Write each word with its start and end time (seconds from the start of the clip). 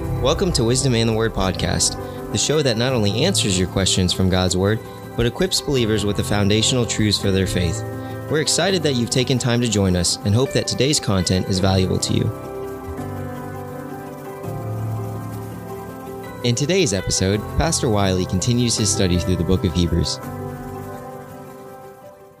Welcome 0.00 0.50
to 0.52 0.64
Wisdom 0.64 0.94
and 0.94 1.06
the 1.06 1.12
Word 1.12 1.34
podcast, 1.34 2.32
the 2.32 2.38
show 2.38 2.62
that 2.62 2.78
not 2.78 2.94
only 2.94 3.24
answers 3.24 3.58
your 3.58 3.68
questions 3.68 4.14
from 4.14 4.30
God's 4.30 4.56
Word, 4.56 4.80
but 5.14 5.26
equips 5.26 5.60
believers 5.60 6.06
with 6.06 6.16
the 6.16 6.24
foundational 6.24 6.86
truths 6.86 7.20
for 7.20 7.30
their 7.30 7.46
faith. 7.46 7.82
We're 8.30 8.40
excited 8.40 8.82
that 8.82 8.94
you've 8.94 9.10
taken 9.10 9.36
time 9.36 9.60
to 9.60 9.68
join 9.68 9.96
us 9.96 10.16
and 10.24 10.34
hope 10.34 10.52
that 10.52 10.66
today's 10.66 10.98
content 10.98 11.48
is 11.48 11.58
valuable 11.58 11.98
to 11.98 12.14
you. 12.14 12.24
In 16.44 16.54
today's 16.54 16.94
episode, 16.94 17.40
Pastor 17.58 17.90
Wiley 17.90 18.24
continues 18.24 18.78
his 18.78 18.90
study 18.90 19.18
through 19.18 19.36
the 19.36 19.44
book 19.44 19.66
of 19.66 19.74
Hebrews. 19.74 20.18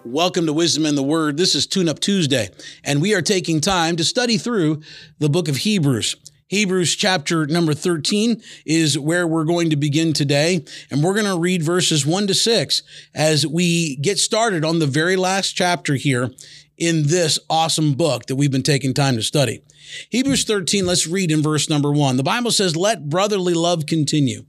Welcome 0.02 0.46
to 0.46 0.54
Wisdom 0.54 0.86
and 0.86 0.96
the 0.96 1.02
Word. 1.02 1.36
This 1.36 1.54
is 1.54 1.66
Tune 1.66 1.90
Up 1.90 2.00
Tuesday, 2.00 2.48
and 2.84 3.02
we 3.02 3.14
are 3.14 3.20
taking 3.20 3.60
time 3.60 3.96
to 3.96 4.04
study 4.04 4.38
through 4.38 4.80
the 5.18 5.28
book 5.28 5.46
of 5.46 5.58
Hebrews. 5.58 6.16
Hebrews 6.50 6.96
chapter 6.96 7.46
number 7.46 7.74
13 7.74 8.42
is 8.66 8.98
where 8.98 9.24
we're 9.24 9.44
going 9.44 9.70
to 9.70 9.76
begin 9.76 10.12
today. 10.12 10.64
And 10.90 11.00
we're 11.00 11.14
going 11.14 11.32
to 11.32 11.38
read 11.38 11.62
verses 11.62 12.04
1 12.04 12.26
to 12.26 12.34
6 12.34 12.82
as 13.14 13.46
we 13.46 13.94
get 13.98 14.18
started 14.18 14.64
on 14.64 14.80
the 14.80 14.88
very 14.88 15.14
last 15.14 15.52
chapter 15.52 15.94
here 15.94 16.28
in 16.76 17.06
this 17.06 17.38
awesome 17.48 17.94
book 17.94 18.26
that 18.26 18.34
we've 18.34 18.50
been 18.50 18.64
taking 18.64 18.92
time 18.92 19.14
to 19.14 19.22
study. 19.22 19.62
Hebrews 20.08 20.42
13, 20.42 20.86
let's 20.86 21.06
read 21.06 21.30
in 21.30 21.40
verse 21.40 21.70
number 21.70 21.92
1. 21.92 22.16
The 22.16 22.24
Bible 22.24 22.50
says, 22.50 22.74
Let 22.74 23.08
brotherly 23.08 23.54
love 23.54 23.86
continue. 23.86 24.44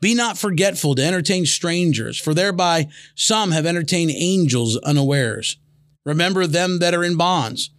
Be 0.00 0.16
not 0.16 0.38
forgetful 0.38 0.96
to 0.96 1.04
entertain 1.04 1.46
strangers, 1.46 2.18
for 2.18 2.34
thereby 2.34 2.88
some 3.14 3.52
have 3.52 3.64
entertained 3.64 4.10
angels 4.10 4.76
unawares. 4.78 5.56
Remember 6.04 6.48
them 6.48 6.80
that 6.80 6.94
are 6.94 7.04
in 7.04 7.16
bonds, 7.16 7.70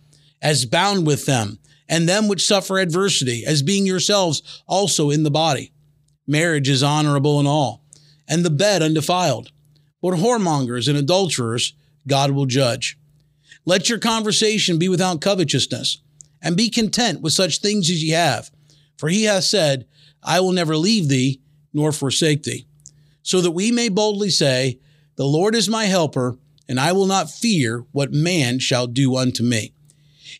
as 0.41 0.63
bound 0.63 1.05
with 1.05 1.25
them 1.25 1.59
and 1.89 2.07
them 2.07 2.27
which 2.27 2.45
suffer 2.45 2.77
adversity, 2.77 3.43
as 3.45 3.63
being 3.63 3.85
yourselves 3.85 4.63
also 4.67 5.09
in 5.09 5.23
the 5.23 5.31
body. 5.31 5.73
Marriage 6.27 6.69
is 6.69 6.83
honorable 6.83 7.39
in 7.39 7.47
all, 7.47 7.83
and 8.27 8.45
the 8.45 8.51
bed 8.51 8.83
undefiled. 8.83 9.51
But 10.01 10.13
whoremongers 10.13 10.87
and 10.87 10.97
adulterers 10.97 11.73
God 12.07 12.31
will 12.31 12.45
judge. 12.45 12.97
Let 13.65 13.89
your 13.89 13.99
conversation 13.99 14.77
be 14.77 14.87
without 14.87 15.21
covetousness, 15.21 16.01
and 16.41 16.55
be 16.55 16.69
content 16.69 17.21
with 17.21 17.33
such 17.33 17.59
things 17.59 17.89
as 17.89 18.03
ye 18.03 18.11
have. 18.11 18.49
For 18.97 19.09
he 19.09 19.23
hath 19.23 19.43
said, 19.43 19.85
I 20.23 20.39
will 20.39 20.51
never 20.51 20.77
leave 20.77 21.09
thee 21.09 21.41
nor 21.73 21.91
forsake 21.91 22.43
thee. 22.43 22.65
So 23.21 23.41
that 23.41 23.51
we 23.51 23.71
may 23.71 23.89
boldly 23.89 24.29
say, 24.29 24.79
The 25.15 25.25
Lord 25.25 25.55
is 25.55 25.67
my 25.67 25.85
helper, 25.85 26.37
and 26.67 26.79
I 26.79 26.91
will 26.91 27.05
not 27.05 27.29
fear 27.29 27.85
what 27.91 28.13
man 28.13 28.59
shall 28.59 28.87
do 28.87 29.15
unto 29.15 29.43
me. 29.43 29.73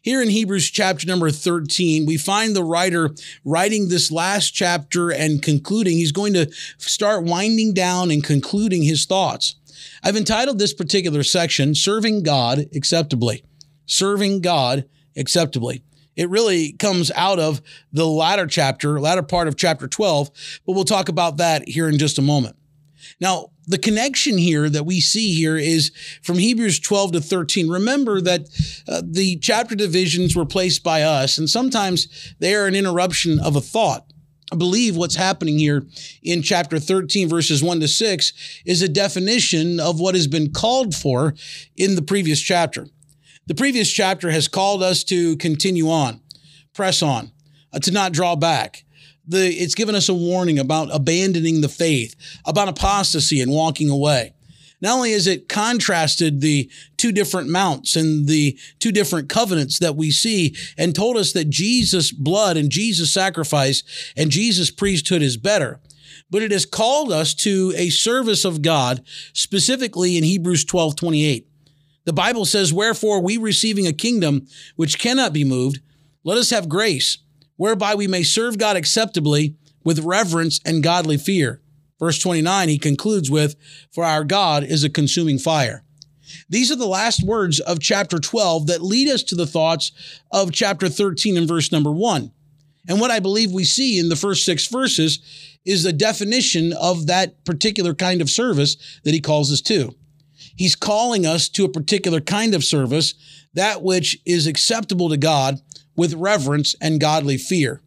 Here 0.02 0.22
in 0.22 0.30
Hebrews 0.30 0.72
chapter 0.72 1.05
number 1.05 1.30
13, 1.30 2.05
we 2.05 2.16
find 2.16 2.55
the 2.55 2.64
writer 2.64 3.09
writing 3.44 3.89
this 3.89 4.09
last 4.09 4.52
chapter 4.52 5.09
and 5.09 5.42
concluding. 5.42 5.97
He's 5.97 6.14
going 6.14 6.33
to 6.36 6.50
start 6.78 7.25
winding 7.25 7.73
down 7.73 8.09
and 8.09 8.23
concluding 8.23 8.83
his 8.83 9.05
thoughts. 9.05 9.55
I've 10.02 10.16
entitled 10.16 10.58
this 10.58 10.73
particular 10.73 11.22
section, 11.22 11.75
Serving 11.75 12.23
God 12.23 12.67
Acceptably. 12.73 13.44
Serving 13.88 14.39
God 14.39 14.86
Acceptably. 15.17 15.83
It 16.16 16.30
really 16.30 16.72
comes 16.72 17.11
out 17.11 17.39
of 17.39 17.61
the 17.92 18.08
latter 18.08 18.47
chapter, 18.47 19.02
latter 19.02 19.23
part 19.23 19.50
of 19.50 19.58
chapter 19.58 19.89
12, 19.89 20.31
but 20.66 20.73
we'll 20.73 20.86
talk 20.86 21.09
about 21.09 21.38
that 21.38 21.67
here 21.67 21.89
in 21.89 21.97
just 21.97 22.17
a 22.17 22.22
moment. 22.22 22.55
Now, 23.19 23.51
the 23.67 23.77
connection 23.77 24.37
here 24.37 24.69
that 24.69 24.85
we 24.85 24.99
see 24.99 25.35
here 25.35 25.57
is 25.57 25.91
from 26.23 26.37
Hebrews 26.37 26.79
12 26.79 27.11
to 27.13 27.21
13. 27.21 27.69
Remember 27.69 28.21
that 28.21 28.41
uh, 28.87 29.01
the 29.05 29.37
chapter 29.37 29.75
divisions 29.75 30.35
were 30.35 30.45
placed 30.45 30.83
by 30.83 31.03
us, 31.03 31.37
and 31.37 31.49
sometimes 31.49 32.33
they 32.39 32.55
are 32.55 32.65
an 32.65 32.75
interruption 32.75 33.39
of 33.39 33.55
a 33.55 33.61
thought. 33.61 34.05
I 34.51 34.55
believe 34.55 34.95
what's 34.95 35.15
happening 35.15 35.59
here 35.59 35.85
in 36.23 36.41
chapter 36.41 36.79
13, 36.79 37.29
verses 37.29 37.61
1 37.61 37.79
to 37.81 37.87
6, 37.87 38.61
is 38.65 38.81
a 38.81 38.89
definition 38.89 39.79
of 39.79 39.99
what 39.99 40.15
has 40.15 40.25
been 40.25 40.52
called 40.52 40.95
for 40.95 41.35
in 41.77 41.95
the 41.95 42.02
previous 42.02 42.41
chapter. 42.41 42.87
The 43.45 43.55
previous 43.55 43.91
chapter 43.91 44.31
has 44.31 44.47
called 44.47 44.81
us 44.81 45.03
to 45.05 45.37
continue 45.37 45.89
on, 45.89 46.21
press 46.73 47.03
on, 47.03 47.31
uh, 47.71 47.79
to 47.79 47.91
not 47.91 48.13
draw 48.13 48.35
back 48.35 48.85
the, 49.29 49.47
it's 49.47 49.75
given 49.75 49.95
us 49.95 50.09
a 50.09 50.13
warning 50.13 50.59
about 50.59 50.89
abandoning 50.91 51.61
the 51.61 51.69
faith, 51.69 52.15
about 52.45 52.67
apostasy 52.67 53.41
and 53.41 53.51
walking 53.51 53.89
away. 53.89 54.33
Not 54.81 54.95
only 54.95 55.11
has 55.11 55.27
it 55.27 55.49
contrasted 55.49 56.41
the 56.41 56.69
two 56.97 57.11
different 57.11 57.49
mounts 57.49 57.95
and 57.95 58.27
the 58.27 58.57
two 58.79 58.91
different 58.91 59.29
covenants 59.29 59.77
that 59.79 59.95
we 59.95 60.09
see 60.09 60.55
and 60.77 60.95
told 60.95 61.17
us 61.17 61.33
that 61.33 61.49
Jesus' 61.49 62.11
blood 62.11 62.57
and 62.57 62.69
Jesus' 62.69 63.13
sacrifice 63.13 63.83
and 64.15 64.31
Jesus' 64.31 64.71
priesthood 64.71 65.21
is 65.21 65.37
better, 65.37 65.79
but 66.31 66.41
it 66.41 66.51
has 66.51 66.65
called 66.65 67.11
us 67.11 67.33
to 67.33 67.73
a 67.75 67.89
service 67.89 68.45
of 68.45 68.61
God, 68.61 69.03
specifically 69.33 70.17
in 70.17 70.23
Hebrews 70.23 70.63
12 70.65 70.95
28. 70.95 71.47
The 72.05 72.13
Bible 72.13 72.45
says, 72.45 72.73
Wherefore 72.73 73.21
we 73.21 73.37
receiving 73.37 73.85
a 73.85 73.93
kingdom 73.93 74.47
which 74.75 74.97
cannot 74.97 75.33
be 75.33 75.43
moved, 75.43 75.81
let 76.23 76.37
us 76.37 76.49
have 76.51 76.69
grace 76.69 77.17
whereby 77.59 77.93
we 77.93 78.08
may 78.08 78.23
serve 78.23 78.58
God 78.58 78.77
acceptably 78.77 79.53
with 79.83 80.05
reverence 80.05 80.61
and 80.65 80.81
godly 80.81 81.17
fear. 81.17 81.61
Verse 81.99 82.17
29, 82.17 82.70
he 82.70 82.80
concludes 82.80 83.30
with, 83.30 83.58
For 83.92 84.05
our 84.05 84.23
God 84.23 84.64
is 84.64 84.86
a 84.86 84.89
consuming 84.89 85.37
fire. 85.37 85.83
These 86.47 86.71
are 86.71 86.77
the 86.77 86.87
last 86.87 87.21
words 87.21 87.59
of 87.59 87.81
chapter 87.81 88.17
12 88.17 88.67
that 88.67 88.81
lead 88.81 89.09
us 89.09 89.23
to 89.23 89.36
the 89.36 89.45
thoughts 89.45 89.92
of 90.31 90.53
chapter 90.53 90.87
13 90.87 91.36
and 91.36 91.49
verse 91.49 91.70
number 91.70 91.92
1. 91.92 92.31
And 92.87 93.02
what 93.02 93.11
I 93.11 93.20
believe 93.20 93.52
we 93.52 93.65
see 93.65 93.99
in 93.99 94.08
the 94.08 94.15
first 94.15 94.45
six 94.45 94.67
verses 94.67 95.20
is 95.65 95.83
the 95.83 95.91
definition 95.91 96.71
of 96.71 97.08
that 97.08 97.43
particular 97.43 97.93
kind 97.93 98.21
of 98.21 98.30
service 98.30 98.77
that 99.03 99.14
he 99.14 99.20
calls 99.20 99.52
us 99.52 99.59
to. 99.64 99.93
He's 100.55 100.77
calling 100.77 101.26
us 101.26 101.49
to 101.49 101.65
a 101.65 101.70
particular 101.70 102.21
kind 102.21 102.55
of 102.55 102.64
service, 102.64 103.15
that 103.53 103.83
which 103.83 104.17
is 104.26 104.47
acceptable 104.47 105.09
to 105.09 105.17
God 105.17 105.59
with 105.99 106.14
reverence 106.14 106.76
and 106.82 106.99
godly 106.99 107.37
fear. 107.37 107.82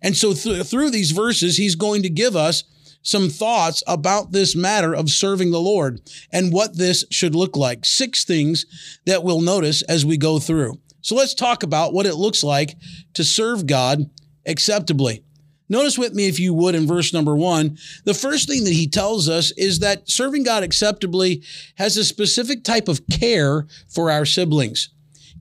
And 0.00 0.16
so 0.16 0.32
th- 0.32 0.64
through 0.64 0.90
these 0.90 1.10
verses, 1.10 1.56
he's 1.56 1.74
going 1.74 2.02
to 2.04 2.08
give 2.08 2.36
us 2.36 2.62
some 3.02 3.28
thoughts 3.28 3.82
about 3.86 4.30
this 4.30 4.54
matter 4.54 4.94
of 4.94 5.10
serving 5.10 5.50
the 5.50 5.60
Lord 5.60 6.00
and 6.32 6.52
what 6.52 6.76
this 6.76 7.04
should 7.10 7.34
look 7.34 7.56
like. 7.56 7.84
Six 7.84 8.24
things 8.24 8.64
that 9.06 9.24
we'll 9.24 9.40
notice 9.40 9.82
as 9.82 10.06
we 10.06 10.16
go 10.16 10.38
through. 10.38 10.78
So 11.00 11.16
let's 11.16 11.34
talk 11.34 11.62
about 11.62 11.92
what 11.92 12.06
it 12.06 12.14
looks 12.14 12.44
like 12.44 12.76
to 13.14 13.24
serve 13.24 13.66
God 13.66 14.08
acceptably. 14.46 15.24
Notice 15.68 15.98
with 15.98 16.14
me, 16.14 16.28
if 16.28 16.38
you 16.38 16.54
would, 16.54 16.74
in 16.74 16.86
verse 16.86 17.12
number 17.12 17.36
one, 17.36 17.76
the 18.04 18.14
first 18.14 18.48
thing 18.48 18.64
that 18.64 18.72
he 18.72 18.86
tells 18.86 19.28
us 19.28 19.50
is 19.52 19.80
that 19.80 20.08
serving 20.08 20.44
God 20.44 20.62
acceptably 20.62 21.42
has 21.74 21.96
a 21.96 22.04
specific 22.04 22.64
type 22.64 22.88
of 22.88 23.06
care 23.08 23.66
for 23.88 24.10
our 24.10 24.24
siblings. 24.24 24.90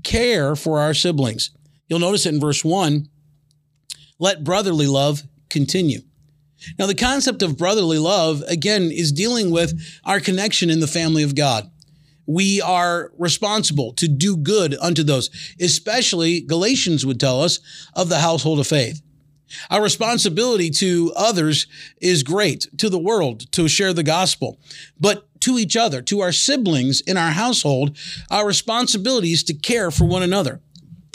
Care 0.04 0.56
for 0.56 0.80
our 0.80 0.94
siblings. 0.94 1.52
You'll 1.88 2.00
notice 2.00 2.26
it 2.26 2.34
in 2.34 2.40
verse 2.40 2.64
1 2.64 3.10
let 4.20 4.44
brotherly 4.44 4.88
love 4.88 5.24
continue. 5.50 6.02
Now, 6.80 6.88
the 6.88 6.96
concept 6.96 7.44
of 7.44 7.58
brotherly 7.58 8.00
love, 8.00 8.42
again, 8.48 8.90
is 8.92 9.12
dealing 9.12 9.52
with 9.52 9.80
our 10.04 10.20
connection 10.20 10.70
in 10.70 10.80
the 10.80 10.88
family 10.88 11.22
of 11.22 11.36
God. 11.36 11.70
We 12.26 12.62
are 12.62 13.12
responsible 13.18 13.94
to 13.94 14.08
do 14.08 14.36
good 14.36 14.76
unto 14.82 15.04
those, 15.04 15.30
especially 15.62 16.42
Galatians 16.42 17.06
would 17.06 17.20
tell 17.20 17.42
us 17.42 17.60
of 17.94 18.10
the 18.10 18.20
household 18.20 18.60
of 18.60 18.68
faith. 18.68 19.02
Our 19.70 19.82
responsibility 19.82 20.70
to 20.72 21.14
others 21.16 21.68
is 22.02 22.24
great, 22.24 22.68
to 22.80 22.90
the 22.90 23.00
world, 23.00 23.50
to 23.54 23.70
share 23.70 23.94
the 23.94 24.04
gospel, 24.04 24.60
but 25.00 25.28
to 25.42 25.58
each 25.58 25.78
other, 25.78 26.02
to 26.02 26.20
our 26.20 26.34
siblings 26.34 27.00
in 27.02 27.16
our 27.16 27.32
household, 27.32 27.98
our 28.30 28.46
responsibility 28.46 29.32
is 29.32 29.44
to 29.46 29.54
care 29.54 29.90
for 29.90 30.04
one 30.04 30.24
another. 30.24 30.60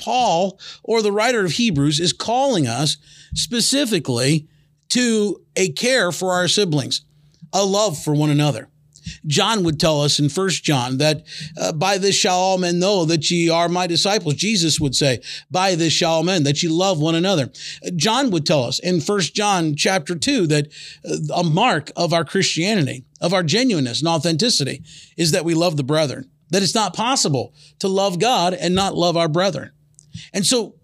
Paul 0.03 0.59
or 0.83 1.01
the 1.01 1.13
writer 1.13 1.45
of 1.45 1.53
Hebrews 1.53 2.01
is 2.01 2.13
calling 2.13 2.67
us 2.67 2.97
specifically 3.35 4.49
to 4.91 5.41
a 5.57 5.71
care 5.73 6.13
for 6.13 6.33
our 6.33 6.49
siblings, 6.49 7.05
a 7.53 7.65
love 7.65 7.97
for 8.03 8.15
one 8.15 8.31
another. 8.31 8.69
John 9.27 9.65
would 9.65 9.81
tell 9.81 10.01
us 10.01 10.19
in 10.19 10.29
First 10.29 10.65
John 10.65 10.99
that 10.99 11.25
uh, 11.57 11.73
by 11.73 11.99
this 11.99 12.15
shall 12.15 12.39
all 12.39 12.59
men 12.59 12.79
know 12.79 13.05
that 13.05 13.31
ye 13.31 13.51
are 13.51 13.69
my 13.69 13.87
disciples. 13.87 14.35
Jesus 14.35 14.81
would 14.81 14.95
say, 14.95 15.21
by 15.51 15.75
this 15.75 15.93
shall 15.93 16.13
all 16.13 16.23
men 16.23 16.45
that 16.45 16.63
ye 16.63 16.69
love 16.69 17.01
one 17.01 17.15
another. 17.15 17.51
John 17.97 18.31
would 18.31 18.47
tell 18.47 18.65
us 18.65 18.79
in 18.79 19.01
First 19.01 19.35
John 19.35 19.75
chapter 19.75 20.15
2 20.15 20.47
that 20.49 20.69
uh, 21.05 21.35
a 21.35 21.45
mark 21.45 21.91
of 21.97 22.13
our 22.13 22.25
Christianity, 22.25 23.05
of 23.21 23.33
our 23.33 23.43
genuineness 23.43 24.01
and 24.01 24.09
authenticity 24.09 24.83
is 25.17 25.33
that 25.33 25.45
we 25.45 25.55
love 25.55 25.77
the 25.77 25.85
brethren. 25.85 26.31
That 26.51 26.63
it's 26.63 26.75
not 26.75 26.95
possible 26.95 27.55
to 27.79 27.89
love 27.89 28.19
God 28.19 28.53
and 28.53 28.75
not 28.75 28.95
love 28.95 29.17
our 29.17 29.29
brethren. 29.29 29.71
And 30.33 30.47
so 30.47 30.77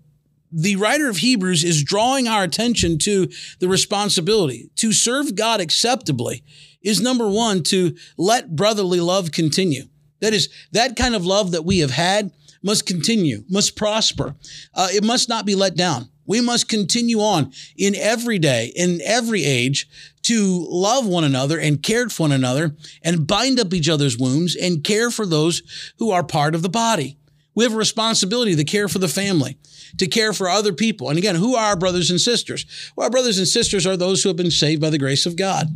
the 0.50 0.76
writer 0.76 1.08
of 1.08 1.18
Hebrews 1.18 1.64
is 1.64 1.84
drawing 1.84 2.26
our 2.26 2.42
attention 2.42 2.98
to 3.00 3.28
the 3.60 3.68
responsibility 3.68 4.70
to 4.76 4.92
serve 4.92 5.34
God 5.34 5.60
acceptably 5.60 6.42
is 6.82 7.00
number 7.00 7.28
one, 7.28 7.62
to 7.64 7.96
let 8.16 8.54
brotherly 8.56 9.00
love 9.00 9.32
continue. 9.32 9.84
That 10.20 10.32
is, 10.32 10.48
that 10.72 10.96
kind 10.96 11.14
of 11.14 11.26
love 11.26 11.52
that 11.52 11.64
we 11.64 11.80
have 11.80 11.90
had 11.90 12.32
must 12.62 12.86
continue, 12.86 13.44
must 13.48 13.76
prosper. 13.76 14.34
Uh, 14.74 14.88
it 14.90 15.04
must 15.04 15.28
not 15.28 15.46
be 15.46 15.54
let 15.54 15.76
down. 15.76 16.08
We 16.26 16.40
must 16.40 16.68
continue 16.68 17.20
on 17.20 17.52
in 17.76 17.94
every 17.94 18.38
day, 18.38 18.72
in 18.76 19.00
every 19.02 19.44
age, 19.44 19.88
to 20.22 20.66
love 20.68 21.06
one 21.06 21.24
another 21.24 21.58
and 21.58 21.82
care 21.82 22.08
for 22.08 22.24
one 22.24 22.32
another 22.32 22.76
and 23.02 23.26
bind 23.26 23.58
up 23.58 23.72
each 23.72 23.88
other's 23.88 24.18
wounds 24.18 24.54
and 24.54 24.84
care 24.84 25.10
for 25.10 25.24
those 25.24 25.62
who 25.98 26.10
are 26.10 26.22
part 26.22 26.54
of 26.54 26.62
the 26.62 26.68
body. 26.68 27.17
We 27.58 27.64
have 27.64 27.74
a 27.74 27.76
responsibility 27.76 28.54
to 28.54 28.62
care 28.62 28.86
for 28.86 29.00
the 29.00 29.08
family, 29.08 29.58
to 29.96 30.06
care 30.06 30.32
for 30.32 30.48
other 30.48 30.72
people. 30.72 31.08
And 31.08 31.18
again, 31.18 31.34
who 31.34 31.56
are 31.56 31.70
our 31.70 31.76
brothers 31.76 32.08
and 32.08 32.20
sisters? 32.20 32.64
Well, 32.94 33.06
our 33.06 33.10
brothers 33.10 33.36
and 33.36 33.48
sisters 33.48 33.84
are 33.84 33.96
those 33.96 34.22
who 34.22 34.28
have 34.28 34.36
been 34.36 34.52
saved 34.52 34.80
by 34.80 34.90
the 34.90 34.98
grace 34.98 35.26
of 35.26 35.34
God. 35.34 35.66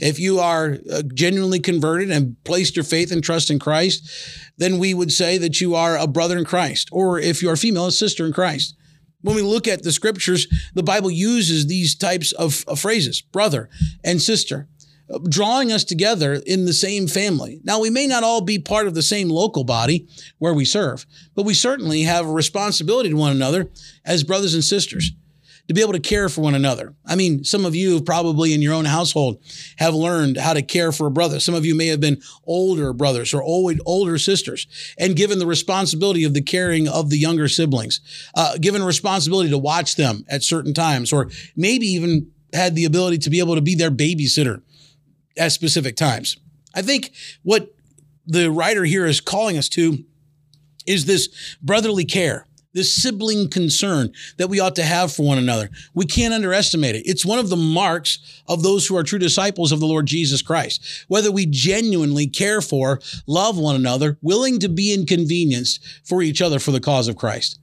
If 0.00 0.18
you 0.18 0.40
are 0.40 0.78
uh, 0.92 1.02
genuinely 1.14 1.60
converted 1.60 2.10
and 2.10 2.34
placed 2.42 2.74
your 2.74 2.84
faith 2.84 3.12
and 3.12 3.22
trust 3.22 3.52
in 3.52 3.60
Christ, 3.60 4.10
then 4.56 4.80
we 4.80 4.94
would 4.94 5.12
say 5.12 5.38
that 5.38 5.60
you 5.60 5.76
are 5.76 5.96
a 5.96 6.08
brother 6.08 6.36
in 6.36 6.44
Christ. 6.44 6.88
Or 6.90 7.20
if 7.20 7.40
you 7.40 7.50
are 7.50 7.56
female, 7.56 7.86
a 7.86 7.92
sister 7.92 8.26
in 8.26 8.32
Christ. 8.32 8.74
When 9.20 9.36
we 9.36 9.42
look 9.42 9.68
at 9.68 9.84
the 9.84 9.92
scriptures, 9.92 10.48
the 10.74 10.82
Bible 10.82 11.12
uses 11.12 11.68
these 11.68 11.94
types 11.94 12.32
of, 12.32 12.64
of 12.66 12.80
phrases, 12.80 13.20
brother 13.20 13.70
and 14.02 14.20
sister 14.20 14.66
drawing 15.28 15.72
us 15.72 15.84
together 15.84 16.34
in 16.34 16.64
the 16.64 16.72
same 16.72 17.06
family. 17.06 17.60
Now, 17.64 17.80
we 17.80 17.90
may 17.90 18.06
not 18.06 18.24
all 18.24 18.40
be 18.40 18.58
part 18.58 18.86
of 18.86 18.94
the 18.94 19.02
same 19.02 19.28
local 19.28 19.64
body 19.64 20.06
where 20.38 20.54
we 20.54 20.64
serve, 20.64 21.06
but 21.34 21.44
we 21.44 21.54
certainly 21.54 22.02
have 22.02 22.26
a 22.26 22.32
responsibility 22.32 23.10
to 23.10 23.16
one 23.16 23.32
another 23.32 23.70
as 24.04 24.24
brothers 24.24 24.54
and 24.54 24.64
sisters 24.64 25.12
to 25.68 25.74
be 25.74 25.82
able 25.82 25.92
to 25.92 26.00
care 26.00 26.28
for 26.30 26.40
one 26.40 26.54
another. 26.54 26.94
I 27.04 27.14
mean, 27.14 27.44
some 27.44 27.66
of 27.66 27.74
you 27.74 28.00
probably 28.00 28.54
in 28.54 28.62
your 28.62 28.72
own 28.72 28.86
household 28.86 29.42
have 29.76 29.94
learned 29.94 30.38
how 30.38 30.54
to 30.54 30.62
care 30.62 30.92
for 30.92 31.06
a 31.06 31.10
brother. 31.10 31.40
Some 31.40 31.54
of 31.54 31.66
you 31.66 31.74
may 31.74 31.88
have 31.88 32.00
been 32.00 32.22
older 32.44 32.94
brothers 32.94 33.34
or 33.34 33.42
old, 33.42 33.78
older 33.84 34.18
sisters 34.18 34.66
and 34.98 35.14
given 35.14 35.38
the 35.38 35.46
responsibility 35.46 36.24
of 36.24 36.32
the 36.32 36.42
caring 36.42 36.88
of 36.88 37.10
the 37.10 37.18
younger 37.18 37.48
siblings, 37.48 38.00
uh, 38.34 38.56
given 38.58 38.82
responsibility 38.82 39.50
to 39.50 39.58
watch 39.58 39.96
them 39.96 40.24
at 40.28 40.42
certain 40.42 40.72
times, 40.72 41.12
or 41.12 41.30
maybe 41.54 41.86
even 41.86 42.30
had 42.54 42.74
the 42.74 42.86
ability 42.86 43.18
to 43.18 43.30
be 43.30 43.40
able 43.40 43.54
to 43.54 43.60
be 43.60 43.74
their 43.74 43.90
babysitter 43.90 44.62
at 45.38 45.52
specific 45.52 45.96
times. 45.96 46.36
I 46.74 46.82
think 46.82 47.12
what 47.42 47.74
the 48.26 48.50
writer 48.50 48.84
here 48.84 49.06
is 49.06 49.20
calling 49.20 49.56
us 49.56 49.68
to 49.70 50.04
is 50.86 51.06
this 51.06 51.56
brotherly 51.62 52.04
care, 52.04 52.46
this 52.72 52.94
sibling 52.94 53.48
concern 53.48 54.12
that 54.36 54.48
we 54.48 54.60
ought 54.60 54.76
to 54.76 54.84
have 54.84 55.12
for 55.12 55.26
one 55.26 55.38
another. 55.38 55.70
We 55.94 56.06
can't 56.06 56.34
underestimate 56.34 56.94
it. 56.94 57.06
It's 57.06 57.26
one 57.26 57.38
of 57.38 57.48
the 57.48 57.56
marks 57.56 58.42
of 58.46 58.62
those 58.62 58.86
who 58.86 58.96
are 58.96 59.02
true 59.02 59.18
disciples 59.18 59.72
of 59.72 59.80
the 59.80 59.86
Lord 59.86 60.06
Jesus 60.06 60.42
Christ. 60.42 61.04
Whether 61.08 61.30
we 61.30 61.46
genuinely 61.46 62.26
care 62.26 62.60
for, 62.60 63.00
love 63.26 63.58
one 63.58 63.76
another, 63.76 64.18
willing 64.22 64.58
to 64.60 64.68
be 64.68 64.94
inconvenienced 64.94 65.80
for 66.04 66.22
each 66.22 66.42
other 66.42 66.58
for 66.58 66.70
the 66.70 66.80
cause 66.80 67.08
of 67.08 67.16
Christ. 67.16 67.58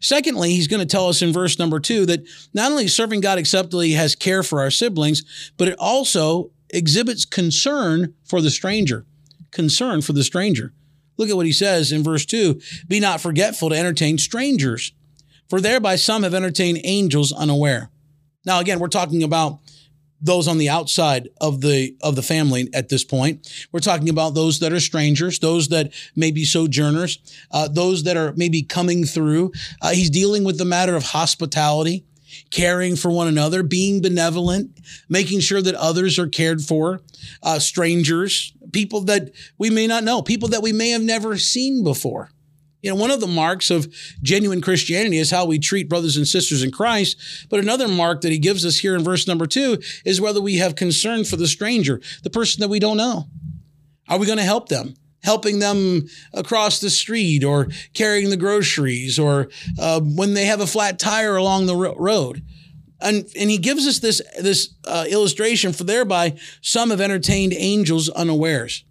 Secondly, 0.00 0.50
he's 0.50 0.68
going 0.68 0.80
to 0.80 0.86
tell 0.86 1.08
us 1.08 1.22
in 1.22 1.32
verse 1.32 1.58
number 1.58 1.80
two 1.80 2.06
that 2.06 2.24
not 2.54 2.70
only 2.70 2.86
serving 2.86 3.20
God 3.20 3.38
acceptably 3.38 3.92
has 3.92 4.14
care 4.14 4.42
for 4.42 4.60
our 4.60 4.70
siblings, 4.70 5.52
but 5.56 5.68
it 5.68 5.78
also 5.78 6.50
exhibits 6.72 7.24
concern 7.24 8.14
for 8.24 8.40
the 8.40 8.50
stranger. 8.50 9.06
Concern 9.50 10.02
for 10.02 10.12
the 10.12 10.24
stranger. 10.24 10.72
Look 11.18 11.28
at 11.28 11.36
what 11.36 11.46
he 11.46 11.52
says 11.52 11.92
in 11.92 12.02
verse 12.02 12.24
2 12.24 12.60
Be 12.88 12.98
not 12.98 13.20
forgetful 13.20 13.70
to 13.70 13.76
entertain 13.76 14.18
strangers, 14.18 14.92
for 15.48 15.60
thereby 15.60 15.96
some 15.96 16.22
have 16.22 16.34
entertained 16.34 16.80
angels 16.84 17.32
unaware. 17.32 17.90
Now, 18.44 18.60
again, 18.60 18.80
we're 18.80 18.88
talking 18.88 19.22
about 19.22 19.60
those 20.20 20.46
on 20.46 20.56
the 20.56 20.68
outside 20.68 21.28
of 21.40 21.60
the 21.60 21.96
of 22.00 22.14
the 22.14 22.22
family 22.22 22.68
at 22.72 22.88
this 22.88 23.04
point. 23.04 23.66
We're 23.72 23.80
talking 23.80 24.08
about 24.08 24.34
those 24.34 24.60
that 24.60 24.72
are 24.72 24.80
strangers, 24.80 25.40
those 25.40 25.68
that 25.68 25.92
may 26.14 26.30
be 26.30 26.44
sojourners, 26.44 27.18
uh, 27.50 27.68
those 27.68 28.04
that 28.04 28.16
are 28.16 28.32
maybe 28.36 28.62
coming 28.62 29.04
through. 29.04 29.52
Uh, 29.82 29.90
he's 29.90 30.10
dealing 30.10 30.44
with 30.44 30.58
the 30.58 30.64
matter 30.64 30.94
of 30.94 31.02
hospitality 31.02 32.04
caring 32.50 32.96
for 32.96 33.10
one 33.10 33.28
another, 33.28 33.62
being 33.62 34.02
benevolent, 34.02 34.78
making 35.08 35.40
sure 35.40 35.62
that 35.62 35.74
others 35.74 36.18
are 36.18 36.28
cared 36.28 36.62
for, 36.62 37.00
uh, 37.42 37.58
strangers, 37.58 38.52
people 38.72 39.02
that 39.02 39.30
we 39.58 39.70
may 39.70 39.86
not 39.86 40.04
know, 40.04 40.22
people 40.22 40.48
that 40.48 40.62
we 40.62 40.72
may 40.72 40.90
have 40.90 41.02
never 41.02 41.36
seen 41.36 41.82
before. 41.82 42.30
You 42.82 42.90
know, 42.90 42.96
one 42.96 43.12
of 43.12 43.20
the 43.20 43.28
marks 43.28 43.70
of 43.70 43.92
genuine 44.22 44.60
Christianity 44.60 45.18
is 45.18 45.30
how 45.30 45.44
we 45.46 45.58
treat 45.58 45.88
brothers 45.88 46.16
and 46.16 46.26
sisters 46.26 46.64
in 46.64 46.72
Christ. 46.72 47.16
But 47.48 47.60
another 47.60 47.86
mark 47.86 48.22
that 48.22 48.32
he 48.32 48.38
gives 48.38 48.66
us 48.66 48.78
here 48.78 48.96
in 48.96 49.04
verse 49.04 49.28
number 49.28 49.46
two 49.46 49.78
is 50.04 50.20
whether 50.20 50.40
we 50.40 50.56
have 50.56 50.74
concern 50.74 51.24
for 51.24 51.36
the 51.36 51.46
stranger, 51.46 52.00
the 52.24 52.30
person 52.30 52.60
that 52.60 52.68
we 52.68 52.80
don't 52.80 52.96
know. 52.96 53.28
Are 54.08 54.18
we 54.18 54.26
going 54.26 54.38
to 54.38 54.44
help 54.44 54.68
them? 54.68 54.94
Helping 55.22 55.58
them 55.58 56.06
across 56.32 56.80
the 56.80 56.90
street 56.90 57.44
or 57.44 57.68
carrying 57.94 58.30
the 58.30 58.36
groceries 58.36 59.18
or 59.18 59.48
uh, 59.78 60.00
when 60.00 60.34
they 60.34 60.46
have 60.46 60.60
a 60.60 60.66
flat 60.66 60.98
tire 60.98 61.36
along 61.36 61.66
the 61.66 61.76
ro- 61.76 61.96
road. 61.96 62.42
And, 63.00 63.26
and 63.38 63.50
he 63.50 63.58
gives 63.58 63.86
us 63.86 63.98
this, 63.98 64.22
this 64.40 64.74
uh, 64.86 65.06
illustration 65.08 65.72
for 65.72 65.84
thereby 65.84 66.36
some 66.60 66.90
have 66.90 67.00
entertained 67.00 67.52
angels 67.52 68.08
unawares. 68.08 68.84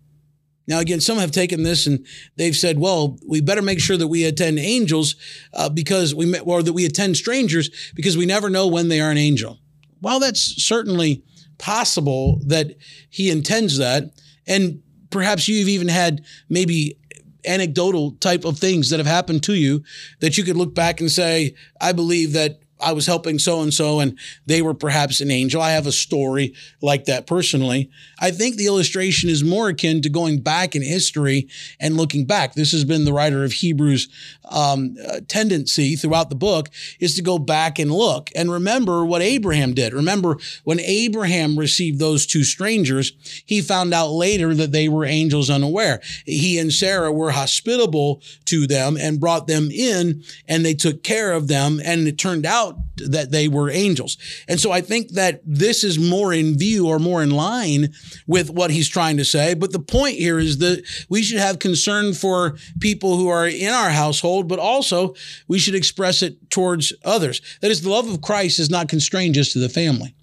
Now, 0.67 0.79
again, 0.79 1.01
some 1.01 1.17
have 1.17 1.31
taken 1.31 1.63
this 1.63 1.87
and 1.87 2.05
they've 2.37 2.55
said, 2.55 2.77
well, 2.79 3.17
we 3.27 3.41
better 3.41 3.61
make 3.61 3.79
sure 3.79 3.97
that 3.97 4.07
we 4.07 4.25
attend 4.25 4.59
angels 4.59 5.15
uh, 5.53 5.69
because 5.69 6.13
we, 6.13 6.39
or 6.39 6.61
that 6.63 6.73
we 6.73 6.85
attend 6.85 7.17
strangers 7.17 7.91
because 7.95 8.15
we 8.15 8.25
never 8.25 8.49
know 8.49 8.67
when 8.67 8.87
they 8.87 9.01
are 9.01 9.11
an 9.11 9.17
angel. 9.17 9.59
While 9.99 10.19
that's 10.19 10.63
certainly 10.63 11.23
possible 11.57 12.39
that 12.47 12.75
he 13.09 13.29
intends 13.29 13.77
that, 13.77 14.11
and 14.47 14.81
perhaps 15.11 15.47
you've 15.47 15.69
even 15.69 15.87
had 15.87 16.23
maybe 16.49 16.97
anecdotal 17.45 18.11
type 18.13 18.45
of 18.45 18.57
things 18.57 18.89
that 18.89 18.99
have 18.99 19.07
happened 19.07 19.43
to 19.43 19.53
you 19.53 19.83
that 20.19 20.37
you 20.37 20.43
could 20.43 20.57
look 20.57 20.73
back 20.75 20.99
and 20.99 21.11
say, 21.11 21.55
I 21.79 21.91
believe 21.91 22.33
that 22.33 22.59
I 22.81 22.93
was 22.93 23.05
helping 23.05 23.39
so 23.39 23.61
and 23.61 23.73
so 23.73 23.99
and 23.99 24.17
they 24.45 24.61
were 24.61 24.73
perhaps 24.73 25.21
an 25.21 25.31
angel. 25.31 25.61
I 25.61 25.71
have 25.71 25.87
a 25.87 25.91
story 25.91 26.53
like 26.81 27.05
that 27.05 27.27
personally. 27.27 27.89
I 28.19 28.31
think 28.31 28.55
the 28.55 28.67
illustration 28.67 29.29
is 29.29 29.43
more 29.43 29.69
akin 29.69 30.01
to 30.01 30.09
going 30.09 30.41
back 30.41 30.75
in 30.75 30.81
history 30.81 31.47
and 31.79 31.97
looking 31.97 32.25
back. 32.25 32.53
This 32.53 32.71
has 32.71 32.83
been 32.83 33.05
the 33.05 33.13
writer 33.13 33.43
of 33.43 33.53
Hebrews' 33.53 34.09
um, 34.49 34.97
uh, 35.07 35.21
tendency 35.27 35.95
throughout 35.95 36.29
the 36.29 36.35
book 36.35 36.69
is 36.99 37.15
to 37.15 37.21
go 37.21 37.39
back 37.39 37.79
and 37.79 37.91
look 37.91 38.29
and 38.35 38.51
remember 38.51 39.05
what 39.05 39.21
Abraham 39.21 39.73
did. 39.73 39.93
Remember 39.93 40.37
when 40.63 40.79
Abraham 40.79 41.57
received 41.57 41.99
those 41.99 42.25
two 42.25 42.43
strangers, 42.43 43.13
he 43.45 43.61
found 43.61 43.93
out 43.93 44.09
later 44.09 44.53
that 44.53 44.71
they 44.71 44.89
were 44.89 45.05
angels 45.05 45.49
unaware. 45.49 46.01
He 46.25 46.59
and 46.59 46.71
Sarah 46.71 47.11
were 47.11 47.31
hospitable 47.31 48.21
to 48.45 48.67
them 48.67 48.97
and 48.97 49.19
brought 49.19 49.47
them 49.47 49.69
in 49.71 50.23
and 50.47 50.65
they 50.65 50.73
took 50.73 51.03
care 51.03 51.31
of 51.31 51.47
them. 51.47 51.79
And 51.83 52.07
it 52.07 52.17
turned 52.17 52.45
out 52.45 52.70
out 52.71 53.09
that 53.09 53.31
they 53.31 53.47
were 53.47 53.69
angels. 53.69 54.17
And 54.47 54.59
so 54.59 54.71
I 54.71 54.81
think 54.81 55.11
that 55.11 55.41
this 55.45 55.83
is 55.83 55.99
more 55.99 56.33
in 56.33 56.57
view 56.57 56.87
or 56.87 56.99
more 56.99 57.23
in 57.23 57.31
line 57.31 57.93
with 58.27 58.49
what 58.49 58.71
he's 58.71 58.89
trying 58.89 59.17
to 59.17 59.25
say. 59.25 59.53
But 59.53 59.71
the 59.71 59.79
point 59.79 60.15
here 60.15 60.39
is 60.39 60.57
that 60.59 60.83
we 61.09 61.21
should 61.21 61.39
have 61.39 61.59
concern 61.59 62.13
for 62.13 62.57
people 62.79 63.17
who 63.17 63.27
are 63.27 63.47
in 63.47 63.69
our 63.69 63.89
household, 63.89 64.47
but 64.47 64.59
also 64.59 65.15
we 65.47 65.59
should 65.59 65.75
express 65.75 66.21
it 66.21 66.49
towards 66.49 66.93
others. 67.03 67.41
That 67.61 67.71
is, 67.71 67.81
the 67.81 67.89
love 67.89 68.09
of 68.09 68.21
Christ 68.21 68.59
is 68.59 68.69
not 68.69 68.89
constrained 68.89 69.35
just 69.35 69.53
to 69.53 69.59
the 69.59 69.69
family. 69.69 70.15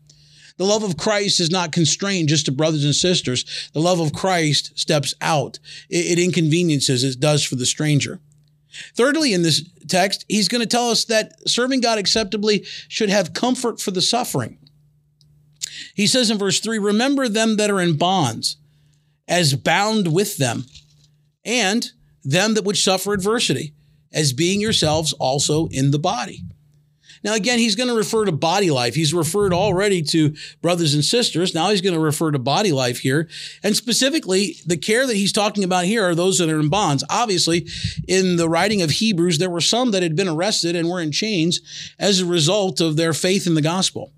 The 0.56 0.64
love 0.64 0.82
of 0.82 0.96
Christ 0.96 1.38
is 1.38 1.50
not 1.50 1.70
constrained 1.70 2.28
just 2.28 2.46
to 2.46 2.52
brothers 2.52 2.84
and 2.84 2.94
sisters. 2.94 3.70
The 3.74 3.80
love 3.80 4.00
of 4.00 4.12
Christ 4.12 4.76
steps 4.76 5.14
out. 5.20 5.60
It, 5.88 6.18
it 6.18 6.22
inconveniences, 6.22 7.04
it 7.04 7.20
does 7.20 7.44
for 7.44 7.54
the 7.54 7.66
stranger. 7.66 8.20
Thirdly, 8.94 9.32
in 9.32 9.42
this 9.42 9.68
text, 9.88 10.24
he's 10.28 10.48
going 10.48 10.60
to 10.60 10.66
tell 10.66 10.90
us 10.90 11.04
that 11.06 11.48
serving 11.48 11.80
God 11.80 11.98
acceptably 11.98 12.64
should 12.88 13.08
have 13.08 13.34
comfort 13.34 13.80
for 13.80 13.90
the 13.90 14.02
suffering. 14.02 14.58
He 15.94 16.06
says 16.06 16.30
in 16.30 16.38
verse 16.38 16.60
3 16.60 16.78
Remember 16.78 17.28
them 17.28 17.56
that 17.56 17.70
are 17.70 17.80
in 17.80 17.96
bonds, 17.96 18.56
as 19.26 19.54
bound 19.54 20.12
with 20.12 20.36
them, 20.36 20.66
and 21.44 21.90
them 22.24 22.54
that 22.54 22.64
which 22.64 22.84
suffer 22.84 23.12
adversity, 23.12 23.74
as 24.12 24.32
being 24.32 24.60
yourselves 24.60 25.12
also 25.14 25.68
in 25.68 25.90
the 25.90 25.98
body. 25.98 26.42
Now, 27.24 27.34
again, 27.34 27.58
he's 27.58 27.76
going 27.76 27.88
to 27.88 27.94
refer 27.94 28.24
to 28.24 28.32
body 28.32 28.70
life. 28.70 28.94
He's 28.94 29.14
referred 29.14 29.52
already 29.52 30.02
to 30.02 30.34
brothers 30.62 30.94
and 30.94 31.04
sisters. 31.04 31.54
Now 31.54 31.70
he's 31.70 31.80
going 31.80 31.94
to 31.94 32.00
refer 32.00 32.30
to 32.30 32.38
body 32.38 32.72
life 32.72 33.00
here. 33.00 33.28
And 33.62 33.76
specifically, 33.76 34.56
the 34.66 34.76
care 34.76 35.06
that 35.06 35.16
he's 35.16 35.32
talking 35.32 35.64
about 35.64 35.84
here 35.84 36.04
are 36.04 36.14
those 36.14 36.38
that 36.38 36.50
are 36.50 36.60
in 36.60 36.68
bonds. 36.68 37.04
Obviously, 37.10 37.66
in 38.06 38.36
the 38.36 38.48
writing 38.48 38.82
of 38.82 38.90
Hebrews, 38.90 39.38
there 39.38 39.50
were 39.50 39.60
some 39.60 39.90
that 39.92 40.02
had 40.02 40.16
been 40.16 40.28
arrested 40.28 40.76
and 40.76 40.88
were 40.88 41.00
in 41.00 41.12
chains 41.12 41.60
as 41.98 42.20
a 42.20 42.26
result 42.26 42.80
of 42.80 42.96
their 42.96 43.12
faith 43.12 43.46
in 43.46 43.54
the 43.54 43.62
gospel 43.62 44.12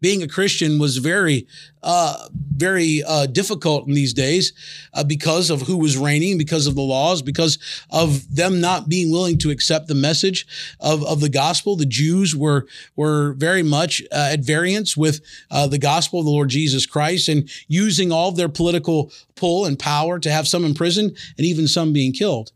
being 0.00 0.22
a 0.22 0.28
Christian 0.28 0.78
was 0.78 0.96
very, 0.96 1.46
uh, 1.82 2.28
very 2.56 3.02
uh, 3.06 3.26
difficult 3.26 3.86
in 3.86 3.94
these 3.94 4.14
days 4.14 4.52
uh, 4.94 5.04
because 5.04 5.50
of 5.50 5.62
who 5.62 5.76
was 5.76 5.96
reigning, 5.96 6.38
because 6.38 6.66
of 6.66 6.74
the 6.74 6.82
laws, 6.82 7.22
because 7.22 7.58
of 7.90 8.34
them 8.34 8.60
not 8.60 8.88
being 8.88 9.10
willing 9.10 9.38
to 9.38 9.50
accept 9.50 9.88
the 9.88 9.94
message 9.94 10.46
of, 10.80 11.04
of 11.04 11.20
the 11.20 11.28
gospel. 11.28 11.76
The 11.76 11.86
Jews 11.86 12.34
were 12.34 12.66
were 12.96 13.34
very 13.34 13.62
much 13.62 14.02
uh, 14.12 14.30
at 14.32 14.40
variance 14.40 14.96
with 14.96 15.20
uh, 15.50 15.66
the 15.66 15.78
gospel 15.78 16.20
of 16.20 16.24
the 16.24 16.32
Lord 16.32 16.48
Jesus 16.48 16.86
Christ 16.86 17.28
and 17.28 17.48
using 17.68 18.12
all 18.12 18.28
of 18.28 18.36
their 18.36 18.48
political 18.48 19.12
pull 19.34 19.64
and 19.64 19.78
power 19.78 20.18
to 20.18 20.30
have 20.30 20.48
some 20.48 20.64
imprisoned 20.64 21.16
and 21.36 21.46
even 21.46 21.66
some 21.68 21.92
being 21.92 22.12
killed. 22.12 22.52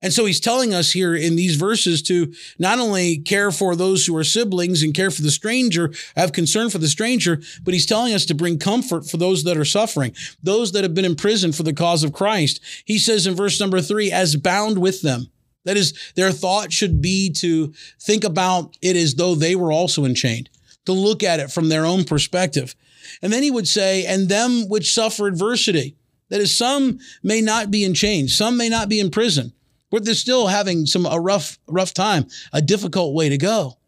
And 0.00 0.12
so 0.12 0.26
he's 0.26 0.38
telling 0.38 0.72
us 0.72 0.92
here 0.92 1.14
in 1.14 1.34
these 1.34 1.56
verses 1.56 2.02
to 2.02 2.32
not 2.58 2.78
only 2.78 3.18
care 3.18 3.50
for 3.50 3.74
those 3.74 4.06
who 4.06 4.16
are 4.16 4.24
siblings 4.24 4.82
and 4.82 4.94
care 4.94 5.10
for 5.10 5.22
the 5.22 5.30
stranger, 5.30 5.92
have 6.14 6.32
concern 6.32 6.70
for 6.70 6.78
the 6.78 6.86
stranger, 6.86 7.40
but 7.64 7.74
he's 7.74 7.86
telling 7.86 8.14
us 8.14 8.24
to 8.26 8.34
bring 8.34 8.58
comfort 8.58 9.08
for 9.08 9.16
those 9.16 9.42
that 9.42 9.56
are 9.56 9.64
suffering, 9.64 10.14
those 10.40 10.70
that 10.72 10.84
have 10.84 10.94
been 10.94 11.04
imprisoned 11.04 11.56
for 11.56 11.64
the 11.64 11.72
cause 11.72 12.04
of 12.04 12.12
Christ. 12.12 12.60
He 12.84 12.98
says 12.98 13.26
in 13.26 13.34
verse 13.34 13.58
number 13.58 13.80
three, 13.80 14.12
as 14.12 14.36
bound 14.36 14.78
with 14.78 15.02
them. 15.02 15.30
That 15.64 15.76
is, 15.76 16.12
their 16.14 16.30
thought 16.30 16.72
should 16.72 17.02
be 17.02 17.30
to 17.32 17.74
think 18.00 18.24
about 18.24 18.76
it 18.80 18.96
as 18.96 19.16
though 19.16 19.34
they 19.34 19.56
were 19.56 19.72
also 19.72 20.04
enchained, 20.04 20.48
to 20.86 20.92
look 20.92 21.22
at 21.22 21.40
it 21.40 21.50
from 21.50 21.68
their 21.68 21.84
own 21.84 22.04
perspective. 22.04 22.74
And 23.20 23.32
then 23.32 23.42
he 23.42 23.50
would 23.50 23.66
say, 23.66 24.06
and 24.06 24.28
them 24.28 24.68
which 24.68 24.94
suffer 24.94 25.26
adversity. 25.26 25.96
That 26.30 26.40
is, 26.40 26.56
some 26.56 27.00
may 27.22 27.40
not 27.40 27.70
be 27.70 27.84
in 27.84 27.94
chains, 27.94 28.34
some 28.34 28.56
may 28.56 28.68
not 28.68 28.88
be 28.88 29.00
in 29.00 29.10
prison, 29.10 29.52
but 29.90 30.04
they're 30.04 30.14
still 30.14 30.46
having 30.46 30.86
some 30.86 31.06
a 31.06 31.20
rough, 31.20 31.58
rough 31.66 31.94
time, 31.94 32.26
a 32.52 32.62
difficult 32.62 33.14
way 33.14 33.28
to 33.28 33.38
go. 33.38 33.78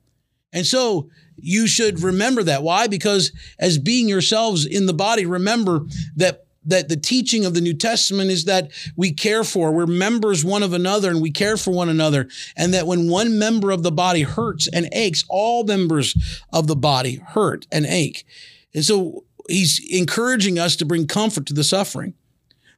And 0.53 0.67
so 0.67 1.09
you 1.37 1.67
should 1.67 2.03
remember 2.03 2.43
that. 2.43 2.63
Why? 2.63 2.87
Because 2.87 3.33
as 3.59 3.79
being 3.79 4.09
yourselves 4.09 4.67
in 4.67 4.87
the 4.87 4.95
body, 4.95 5.27
remember 5.27 5.87
that 6.17 6.45
that 6.65 6.89
the 6.89 6.97
teaching 6.97 7.47
of 7.47 7.55
the 7.55 7.61
New 7.61 7.73
Testament 7.73 8.31
is 8.31 8.45
that 8.45 8.71
we 8.95 9.13
care 9.13 9.45
for, 9.45 9.73
we're 9.73 9.87
members 9.87 10.45
one 10.45 10.63
of 10.63 10.75
another 10.75 11.11
and 11.11 11.23
we 11.23 11.31
care 11.31 11.57
for 11.57 11.71
one 11.71 11.89
another. 11.89 12.29
And 12.55 12.75
that 12.75 12.87
when 12.87 13.09
one 13.09 13.39
member 13.39 13.71
of 13.71 13.83
the 13.83 13.91
body 13.91 14.23
hurts 14.23 14.69
and 14.69 14.87
aches, 14.93 15.25
all 15.29 15.65
members 15.65 16.15
of 16.53 16.67
the 16.67 16.77
body 16.77 17.17
hurt 17.29 17.67
and 17.73 17.87
ache. 17.87 18.27
And 18.75 18.85
so 18.85 19.25
he's 19.49 19.81
encouraging 19.91 20.59
us 20.59 20.77
to 20.77 20.85
bring 20.85 21.07
comfort 21.07 21.47
to 21.47 21.55
the 21.55 21.65
suffering. 21.65 22.15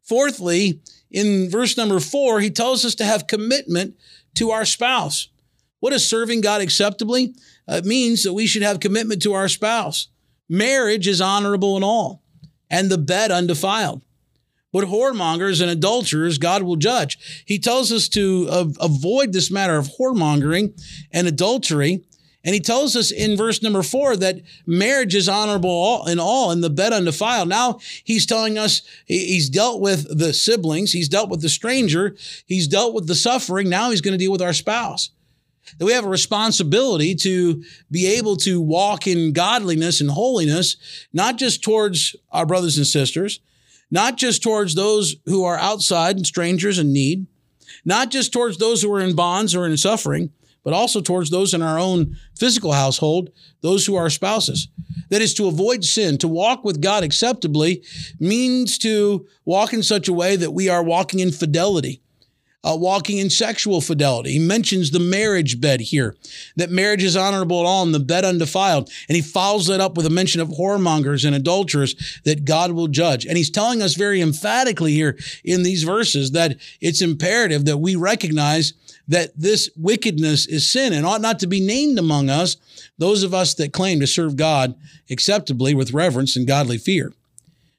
Fourthly, 0.03 0.81
in 1.13 1.51
verse 1.51 1.77
number 1.77 2.01
four, 2.01 2.41
he 2.41 2.51
tells 2.51 2.85
us 2.85 2.95
to 2.97 3.05
have 3.05 3.27
commitment 3.27 3.97
to 4.35 4.51
our 4.51 4.65
spouse. 4.65 5.29
What 5.81 5.93
is 5.93 6.07
serving 6.07 6.41
God 6.41 6.61
acceptably? 6.61 7.35
Uh, 7.69 7.77
it 7.77 7.85
means 7.85 8.23
that 8.23 8.33
we 8.33 8.47
should 8.47 8.63
have 8.63 8.81
commitment 8.81 9.23
to 9.23 9.35
our 9.35 9.49
spouse. 9.49 10.09
Marriage 10.49 11.07
is 11.07 11.21
honorable 11.21 11.77
in 11.77 11.85
all, 11.85 12.23
and 12.71 12.91
the 12.91 12.99
bed 12.99 13.31
undefiled. 13.31 14.03
But 14.73 14.85
whoremongers 14.85 15.61
and 15.61 15.71
adulterers, 15.71 16.39
God 16.39 16.63
will 16.63 16.77
judge. 16.77 17.45
He 17.47 17.59
tells 17.59 17.93
us 17.93 18.09
to 18.11 18.49
uh, 18.51 18.67
avoid 18.81 19.33
this 19.33 19.51
matter 19.51 19.77
of 19.77 19.91
whoremongering 19.99 20.81
and 21.13 21.29
adultery 21.29 22.05
and 22.45 22.55
he 22.55 22.61
tells 22.61 22.97
us 22.97 23.11
in 23.11 23.37
verse 23.37 23.63
number 23.63 23.83
four 23.83 24.17
that 24.17 24.41
marriage 24.67 25.15
is 25.15 25.29
honorable 25.29 26.05
in 26.07 26.19
all 26.19 26.51
and 26.51 26.63
the 26.63 26.71
bed 26.71 26.93
undefiled. 26.93 27.49
Now 27.49 27.79
he's 28.03 28.27
telling 28.27 28.59
us 28.59 28.83
he's 29.07 29.49
dealt 29.49 29.81
with 29.81 30.19
the 30.19 30.33
siblings, 30.33 30.93
he's 30.93 31.09
dealt 31.09 31.31
with 31.31 31.41
the 31.41 31.49
stranger, 31.49 32.17
he's 32.47 32.67
dealt 32.67 32.95
with 32.95 33.07
the 33.07 33.15
suffering. 33.15 33.69
Now 33.69 33.91
he's 33.91 34.01
going 34.01 34.13
to 34.13 34.19
deal 34.19 34.33
with 34.33 34.43
our 34.43 34.53
spouse. 34.53 35.11
That 35.79 35.85
we 35.85 35.93
have 35.93 36.05
a 36.05 36.09
responsibility 36.09 37.15
to 37.17 37.63
be 37.91 38.07
able 38.19 38.37
to 38.39 38.61
walk 38.61 39.07
in 39.07 39.33
godliness 39.33 40.01
and 40.01 40.11
holiness, 40.11 40.77
not 41.13 41.37
just 41.37 41.63
towards 41.63 42.17
our 42.33 42.45
brothers 42.45 42.77
and 42.77 42.87
sisters, 42.87 43.39
not 43.89 44.17
just 44.17 44.43
towards 44.43 44.75
those 44.75 45.17
who 45.27 45.45
are 45.45 45.57
outside 45.57 46.17
and 46.17 46.27
strangers 46.27 46.79
in 46.81 46.93
need, 46.93 47.27
not 47.85 48.11
just 48.11 48.33
towards 48.33 48.59
those 48.59 48.83
who 48.83 48.93
are 48.93 49.01
in 49.01 49.15
bonds 49.15 49.55
or 49.55 49.67
in 49.67 49.77
suffering, 49.77 50.33
but 50.65 50.73
also 50.73 51.01
towards 51.01 51.31
those 51.31 51.55
in 51.55 51.63
our 51.63 51.79
own 51.79 52.17
physical 52.37 52.73
household, 52.73 53.31
those 53.61 53.87
who 53.87 53.97
are 53.97 54.11
spouses. 54.11 54.69
That 55.11 55.23
is 55.23 55.35
to 55.35 55.47
avoid 55.47 55.85
sin, 55.85 56.19
to 56.19 56.29
walk 56.29 56.65
with 56.65 56.81
God 56.81 57.05
acceptably 57.05 57.83
means 58.19 58.79
to 58.79 59.27
walk 59.45 59.73
in 59.73 59.83
such 59.83 60.09
a 60.09 60.13
way 60.13 60.37
that 60.37 60.53
we 60.53 60.69
are 60.69 60.83
walking 60.83 61.21
in 61.21 61.33
fidelity. 61.33 62.01
Uh, 62.65 62.77
walking 62.77 63.19
in 63.19 63.29
sexual 63.29 63.81
fidelity. 63.81 64.35
He 64.35 64.39
mentions 64.39 64.93
the 64.93 65.01
marriage 65.01 65.61
bed 65.61 65.81
here, 65.81 66.15
that 66.55 66.71
marriage 66.71 67.03
is 67.03 67.17
honorable 67.17 67.59
at 67.59 67.67
all 67.67 67.83
and 67.83 67.93
the 67.93 67.99
bed 67.99 68.25
undefiled. 68.25 68.89
And 69.09 69.17
he 69.17 69.21
follows 69.21 69.67
that 69.67 69.81
up 69.81 69.97
with 69.97 70.07
a 70.07 70.11
mention 70.11 70.41
of 70.41 70.47
whoremongers 70.47 71.25
and 71.27 71.35
adulterers 71.35 72.21
that 72.25 72.45
God 72.45 72.71
will 72.71 72.87
judge. 72.87 73.27
And 73.27 73.37
he's 73.37 73.51
telling 73.51 73.83
us 73.83 73.95
very 73.95 74.21
emphatically 74.21 74.93
here 74.93 75.19
in 75.45 75.65
these 75.65 75.83
verses 75.83 76.31
that 76.31 76.57
it's 76.81 77.03
imperative 77.03 77.65
that 77.65 77.79
we 77.79 77.97
recognize 77.97 78.75
that 79.09 79.33
this 79.37 79.69
wickedness 79.77 80.47
is 80.47 80.71
sin 80.71 80.93
and 80.93 81.05
ought 81.05 81.21
not 81.21 81.39
to 81.41 81.47
be 81.47 81.61
named 81.61 81.99
among 81.99 82.31
us, 82.31 82.57
those 82.99 83.23
of 83.23 83.35
us 83.35 83.55
that 83.55 83.73
claim 83.73 84.01
to 84.01 84.07
serve 84.07 84.37
God 84.37 84.75
acceptably 85.11 85.75
with 85.75 85.93
reverence 85.93 86.37
and 86.37 86.47
godly 86.47 86.79
fear. 86.79 87.13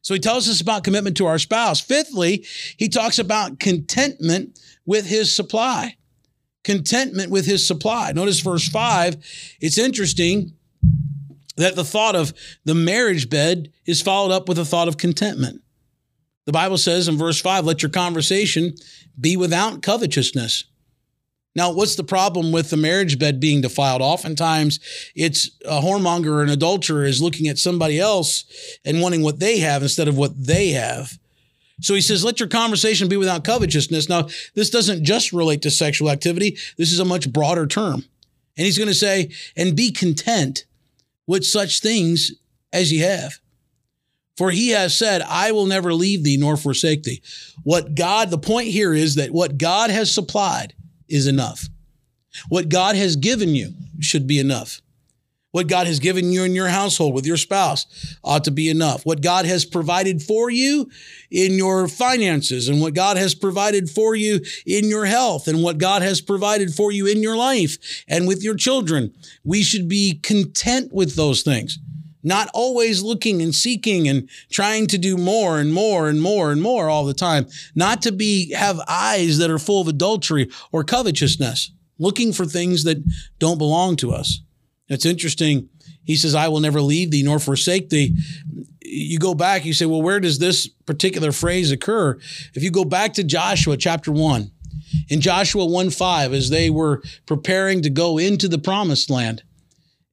So 0.01 0.13
he 0.13 0.19
tells 0.19 0.49
us 0.49 0.59
about 0.59 0.83
commitment 0.83 1.15
to 1.17 1.25
our 1.25 1.39
spouse. 1.39 1.79
Fifthly, 1.79 2.45
he 2.75 2.89
talks 2.89 3.19
about 3.19 3.59
contentment 3.59 4.59
with 4.85 5.05
his 5.05 5.33
supply. 5.33 5.95
Contentment 6.65 7.31
with 7.31 7.45
his 7.45 7.65
supply. 7.65 8.11
Notice 8.11 8.41
verse 8.41 8.67
five. 8.67 9.15
It's 9.61 9.77
interesting 9.77 10.53
that 11.55 11.75
the 11.75 11.85
thought 11.85 12.15
of 12.15 12.33
the 12.65 12.75
marriage 12.75 13.29
bed 13.29 13.71
is 13.85 14.01
followed 14.01 14.33
up 14.33 14.49
with 14.49 14.59
a 14.59 14.65
thought 14.65 14.87
of 14.89 14.97
contentment. 14.97 15.61
The 16.45 16.51
Bible 16.51 16.77
says 16.77 17.07
in 17.07 17.17
verse 17.17 17.39
five, 17.39 17.63
let 17.63 17.81
your 17.81 17.91
conversation 17.91 18.75
be 19.19 19.37
without 19.37 19.81
covetousness. 19.81 20.65
Now, 21.55 21.71
what's 21.71 21.95
the 21.95 22.03
problem 22.03 22.51
with 22.51 22.71
the 22.71 22.77
marriage 22.77 23.19
bed 23.19 23.39
being 23.39 23.61
defiled? 23.61 24.01
Oftentimes, 24.01 24.79
it's 25.15 25.51
a 25.65 25.81
whoremonger 25.81 26.27
or 26.27 26.41
an 26.41 26.49
adulterer 26.49 27.05
is 27.05 27.21
looking 27.21 27.47
at 27.47 27.59
somebody 27.59 27.99
else 27.99 28.45
and 28.83 29.01
wanting 29.01 29.21
what 29.21 29.39
they 29.39 29.59
have 29.59 29.83
instead 29.83 30.07
of 30.07 30.17
what 30.17 30.31
they 30.35 30.69
have. 30.69 31.19
So 31.81 31.93
he 31.93 32.01
says, 32.01 32.23
let 32.23 32.39
your 32.39 32.49
conversation 32.49 33.07
be 33.07 33.17
without 33.17 33.43
covetousness. 33.43 34.09
Now, 34.09 34.29
this 34.55 34.69
doesn't 34.69 35.03
just 35.03 35.33
relate 35.33 35.61
to 35.63 35.71
sexual 35.71 36.09
activity. 36.09 36.57
This 36.77 36.91
is 36.91 36.99
a 36.99 37.05
much 37.05 37.31
broader 37.31 37.67
term. 37.67 38.05
And 38.55 38.65
he's 38.65 38.77
going 38.77 38.89
to 38.89 38.93
say, 38.95 39.31
and 39.55 39.75
be 39.75 39.91
content 39.91 40.65
with 41.27 41.45
such 41.45 41.81
things 41.81 42.31
as 42.71 42.91
ye 42.91 42.99
have. 42.99 43.39
For 44.37 44.49
he 44.49 44.69
has 44.69 44.97
said, 44.97 45.21
I 45.21 45.51
will 45.51 45.67
never 45.67 45.93
leave 45.93 46.23
thee 46.23 46.37
nor 46.37 46.57
forsake 46.57 47.03
thee. 47.03 47.21
What 47.63 47.93
God, 47.95 48.31
the 48.31 48.37
point 48.39 48.69
here 48.69 48.93
is 48.93 49.15
that 49.15 49.31
what 49.31 49.57
God 49.59 49.91
has 49.91 50.13
supplied 50.13 50.73
is 51.13 51.27
enough. 51.27 51.69
What 52.49 52.69
God 52.69 52.95
has 52.95 53.15
given 53.15 53.55
you 53.55 53.73
should 53.99 54.27
be 54.27 54.39
enough. 54.39 54.81
What 55.51 55.67
God 55.67 55.85
has 55.85 55.99
given 55.99 56.31
you 56.31 56.43
in 56.43 56.55
your 56.55 56.69
household 56.69 57.13
with 57.13 57.27
your 57.27 57.37
spouse 57.37 57.85
ought 58.23 58.43
to 58.45 58.51
be 58.51 58.69
enough. 58.69 59.05
What 59.05 59.21
God 59.21 59.45
has 59.45 59.65
provided 59.65 60.23
for 60.23 60.49
you 60.49 60.89
in 61.29 61.53
your 61.53 61.87
finances 61.87 62.67
and 62.67 62.81
what 62.81 62.95
God 62.95 63.17
has 63.17 63.35
provided 63.35 63.87
for 63.87 64.15
you 64.15 64.39
in 64.65 64.89
your 64.89 65.05
health 65.05 65.47
and 65.47 65.61
what 65.61 65.77
God 65.77 66.01
has 66.01 66.21
provided 66.21 66.73
for 66.73 66.91
you 66.91 67.05
in 67.05 67.21
your 67.21 67.37
life 67.37 68.03
and 68.07 68.27
with 68.27 68.43
your 68.43 68.55
children. 68.55 69.13
We 69.43 69.61
should 69.61 69.87
be 69.87 70.19
content 70.23 70.91
with 70.91 71.15
those 71.15 71.43
things 71.43 71.77
not 72.23 72.49
always 72.53 73.03
looking 73.03 73.41
and 73.41 73.53
seeking 73.53 74.07
and 74.07 74.29
trying 74.51 74.87
to 74.87 74.97
do 74.97 75.17
more 75.17 75.59
and 75.59 75.73
more 75.73 76.07
and 76.07 76.21
more 76.21 76.51
and 76.51 76.61
more 76.61 76.89
all 76.89 77.05
the 77.05 77.13
time, 77.13 77.47
not 77.75 78.01
to 78.01 78.11
be 78.11 78.53
have 78.53 78.79
eyes 78.87 79.37
that 79.37 79.51
are 79.51 79.59
full 79.59 79.81
of 79.81 79.87
adultery 79.87 80.49
or 80.71 80.83
covetousness, 80.83 81.71
looking 81.99 82.33
for 82.33 82.45
things 82.45 82.83
that 82.83 83.03
don't 83.39 83.57
belong 83.57 83.95
to 83.97 84.11
us. 84.11 84.39
It's 84.87 85.05
interesting. 85.05 85.69
He 86.03 86.15
says, 86.15 86.35
I 86.35 86.47
will 86.47 86.59
never 86.59 86.81
leave 86.81 87.11
thee 87.11 87.23
nor 87.23 87.39
forsake 87.39 87.89
thee. 87.89 88.17
You 88.81 89.19
go 89.19 89.33
back, 89.33 89.65
you 89.65 89.73
say, 89.73 89.85
well, 89.85 90.01
where 90.01 90.19
does 90.19 90.39
this 90.39 90.67
particular 90.67 91.31
phrase 91.31 91.71
occur? 91.71 92.17
If 92.53 92.63
you 92.63 92.71
go 92.71 92.85
back 92.85 93.13
to 93.13 93.23
Joshua 93.23 93.77
chapter 93.77 94.11
1, 94.11 94.51
in 95.09 95.21
Joshua 95.21 95.65
1 95.65 95.89
5, 95.89 96.33
as 96.33 96.49
they 96.49 96.69
were 96.69 97.01
preparing 97.25 97.81
to 97.81 97.89
go 97.89 98.17
into 98.17 98.47
the 98.47 98.59
promised 98.59 99.09
land, 99.09 99.43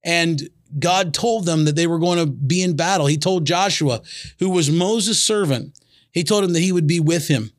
and 0.04 0.48
God 0.78 1.12
told 1.12 1.46
them 1.46 1.64
that 1.64 1.76
they 1.76 1.86
were 1.86 1.98
going 1.98 2.18
to 2.18 2.26
be 2.26 2.62
in 2.62 2.76
battle. 2.76 3.06
He 3.06 3.16
told 3.16 3.46
Joshua, 3.46 4.02
who 4.38 4.50
was 4.50 4.70
Moses' 4.70 5.22
servant, 5.22 5.78
he 6.12 6.24
told 6.24 6.44
him 6.44 6.52
that 6.52 6.60
he 6.60 6.72
would 6.72 6.86
be 6.86 7.00
with 7.00 7.28
him, 7.28 7.52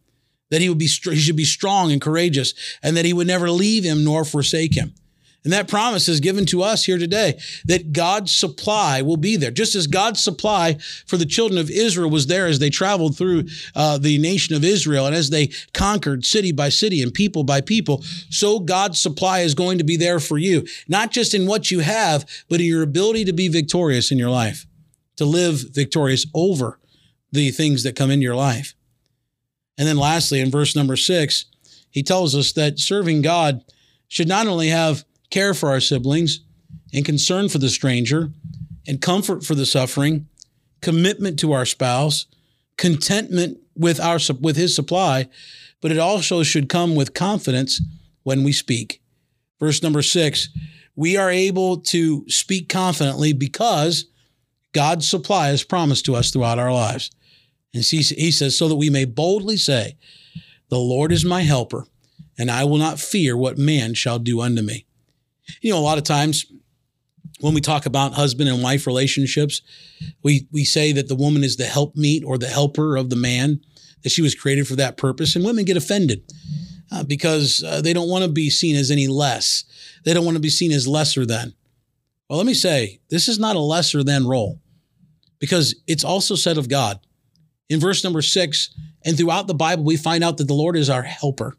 that 0.50 0.62
he 0.62 0.70
would 0.70 0.78
be 0.78 0.88
he 0.88 1.16
should 1.16 1.36
be 1.36 1.46
strong 1.46 1.92
and 1.92 2.02
courageous, 2.02 2.54
and 2.82 2.96
that 2.96 3.06
he 3.06 3.14
would 3.14 3.28
never 3.28 3.50
leave 3.52 3.84
him 3.84 4.04
nor 4.04 4.24
forsake 4.24 4.76
him. 4.76 4.94
And 5.44 5.52
that 5.54 5.68
promise 5.68 6.08
is 6.08 6.20
given 6.20 6.46
to 6.48 6.62
us 6.62 6.86
here 6.86 7.00
today 7.00 7.40
that 7.66 7.94
God's 7.94 8.36
supply 8.36 9.02
will 9.02 9.18
be 9.18 9.38
there. 9.38 9.50
Just 9.50 9.74
as 9.74 9.88
God's 9.88 10.24
supply 10.24 10.78
for 11.08 11.18
the 11.18 11.26
children 11.26 11.60
of 11.60 11.72
Israel 11.72 12.12
was 12.12 12.28
there 12.28 12.46
as 12.46 12.60
they 12.60 12.70
traveled 12.70 13.18
through 13.18 13.46
uh, 13.76 13.98
the 13.98 14.20
nation 14.20 14.56
of 14.56 14.64
Israel 14.64 15.08
and 15.08 15.16
as 15.16 15.32
they 15.32 15.48
conquered 15.74 16.26
city 16.26 16.52
by 16.52 16.70
city 16.70 17.02
and 17.02 17.12
people 17.12 17.44
by 17.44 17.60
people, 17.60 18.04
so 18.30 18.60
God's 18.60 19.02
supply 19.02 19.40
is 19.40 19.56
going 19.56 19.80
to 19.80 19.84
be 19.84 19.98
there 19.98 20.20
for 20.20 20.38
you, 20.38 20.66
not 20.88 21.12
just 21.12 21.34
in 21.34 21.48
what 21.48 21.72
you 21.72 21.80
have, 21.80 22.24
but 22.48 22.60
in 22.60 22.68
your 22.68 22.84
ability 22.84 23.26
to 23.26 23.34
be 23.34 23.48
victorious 23.48 24.12
in 24.12 24.20
your 24.20 24.30
life, 24.30 24.68
to 25.16 25.26
live 25.26 25.74
victorious 25.74 26.28
over 26.36 26.80
the 27.32 27.50
things 27.50 27.82
that 27.82 27.96
come 27.96 28.12
in 28.12 28.22
your 28.22 28.36
life. 28.36 28.76
And 29.78 29.88
then 29.88 29.98
lastly, 29.98 30.40
in 30.40 30.52
verse 30.52 30.76
number 30.76 30.96
six, 30.96 31.46
he 31.90 32.04
tells 32.04 32.36
us 32.36 32.52
that 32.54 32.78
serving 32.78 33.24
God 33.24 33.64
should 34.08 34.28
not 34.28 34.46
only 34.46 34.68
have 34.68 35.04
care 35.32 35.54
for 35.54 35.70
our 35.70 35.80
siblings, 35.80 36.42
and 36.94 37.06
concern 37.06 37.50
for 37.50 37.58
the 37.58 37.70
stranger, 37.70 38.32
and 38.88 39.02
comfort 39.02 39.44
for 39.44 39.56
the 39.56 39.66
suffering, 39.66 40.28
commitment 40.82 41.40
to 41.40 41.54
our 41.54 41.66
spouse, 41.66 42.26
contentment 42.78 43.58
with 43.76 44.00
our 44.00 44.20
with 44.40 44.58
his 44.58 44.76
supply, 44.76 45.28
but 45.82 45.92
it 45.92 45.98
also 45.98 46.44
should 46.44 46.70
come 46.70 46.96
with 46.96 47.14
confidence 47.14 47.82
when 48.24 48.44
we 48.44 48.52
speak. 48.52 49.02
Verse 49.60 49.82
number 49.82 50.02
six, 50.02 50.50
we 50.96 51.18
are 51.18 51.30
able 51.30 51.78
to 51.78 52.26
speak 52.28 52.70
confidently 52.70 53.34
because 53.34 54.06
God's 54.74 55.08
supply 55.08 55.50
is 55.50 55.64
promised 55.64 56.06
to 56.06 56.16
us 56.16 56.32
throughout 56.32 56.60
our 56.60 56.74
lives. 56.74 57.12
And 57.74 57.84
he 57.84 58.32
says, 58.32 58.58
so 58.58 58.68
that 58.68 58.76
we 58.76 58.90
may 58.90 59.06
boldly 59.06 59.58
say, 59.58 59.96
The 60.70 60.78
Lord 60.78 61.12
is 61.12 61.24
my 61.24 61.42
helper, 61.42 61.86
and 62.38 62.52
I 62.52 62.66
will 62.66 62.78
not 62.78 63.00
fear 63.00 63.38
what 63.38 63.58
man 63.58 63.94
shall 63.94 64.20
do 64.20 64.42
unto 64.42 64.62
me. 64.62 64.86
You 65.62 65.72
know, 65.72 65.80
a 65.80 65.82
lot 65.82 65.98
of 65.98 66.04
times 66.04 66.46
when 67.42 67.54
we 67.54 67.62
talk 67.62 67.86
about 67.86 68.14
husband 68.14 68.50
and 68.50 68.64
wife 68.64 68.88
relationships, 68.88 69.62
we, 70.24 70.48
we 70.52 70.64
say 70.64 70.92
that 70.94 71.08
the 71.08 71.16
woman 71.16 71.44
is 71.44 71.58
the 71.58 71.66
helpmeet 71.66 72.24
or 72.26 72.38
the 72.38 72.48
helper 72.48 72.96
of 72.96 73.10
the 73.10 73.16
man, 73.16 73.62
that 74.04 74.12
she 74.12 74.22
was 74.22 74.36
created 74.36 74.68
for 74.68 74.76
that 74.76 74.98
purpose. 74.98 75.36
And 75.36 75.44
women 75.44 75.66
get 75.66 75.78
offended 75.78 76.24
uh, 76.92 77.04
because 77.04 77.64
uh, 77.64 77.82
they 77.82 77.94
don't 77.94 78.10
want 78.10 78.24
to 78.24 78.32
be 78.32 78.50
seen 78.50 78.76
as 78.76 78.92
any 78.92 79.08
less. 79.08 79.64
They 80.06 80.14
don't 80.14 80.26
want 80.26 80.36
to 80.36 80.42
be 80.42 80.50
seen 80.50 80.72
as 80.72 80.88
lesser 80.88 81.26
than. 81.26 81.54
Well, 82.30 82.38
let 82.38 82.48
me 82.48 82.54
say, 82.54 83.02
this 83.10 83.28
is 83.28 83.40
not 83.40 83.56
a 83.56 83.60
lesser 83.60 84.04
than 84.04 84.28
role 84.28 84.60
because 85.40 85.76
it's 85.88 86.04
also 86.04 86.36
said 86.36 86.58
of 86.58 86.70
God. 86.70 87.00
In 87.70 87.80
verse 87.80 88.04
number 88.04 88.22
six, 88.22 88.74
and 89.04 89.18
throughout 89.18 89.48
the 89.48 89.54
Bible, 89.54 89.84
we 89.84 89.98
find 89.98 90.24
out 90.24 90.38
that 90.38 90.48
the 90.48 90.54
Lord 90.54 90.78
is 90.78 90.90
our 90.90 91.02
helper. 91.02 91.58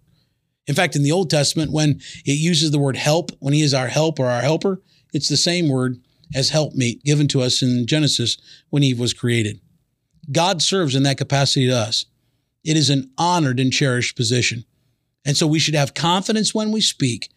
In 0.67 0.75
fact, 0.75 0.95
in 0.95 1.03
the 1.03 1.13
Old 1.13 1.31
Testament, 1.31 1.73
when 1.73 2.01
it 2.25 2.39
uses 2.39 2.71
the 2.71 2.79
word 2.79 2.97
help, 2.97 3.31
when 3.41 3.55
he 3.55 3.63
is 3.63 3.75
our 3.75 3.89
help 3.89 4.21
or 4.21 4.27
our 4.27 4.43
helper, 4.43 4.81
it's 5.13 5.29
the 5.29 5.37
same 5.37 5.69
word 5.69 6.01
as 6.35 6.51
helpmeet 6.51 7.05
given 7.05 7.29
to 7.29 7.43
us 7.43 7.63
in 7.63 7.87
Genesis 7.87 8.39
when 8.71 8.83
Eve 8.83 8.99
was 8.99 9.13
created. 9.13 9.61
God 10.31 10.63
serves 10.63 10.95
in 10.95 11.03
that 11.03 11.19
capacity 11.19 11.67
to 11.67 11.77
us. 11.77 12.07
It 12.65 12.77
is 12.77 12.91
an 12.91 13.11
honored 13.19 13.59
and 13.59 13.73
cherished 13.73 14.17
position. 14.17 14.65
And 15.25 15.37
so 15.37 15.47
we 15.47 15.59
should 15.59 15.75
have 15.75 15.95
confidence 15.95 16.55
when 16.55 16.71
we 16.73 16.81
speak 16.81 17.29